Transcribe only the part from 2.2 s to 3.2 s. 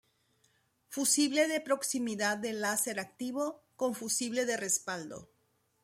de láser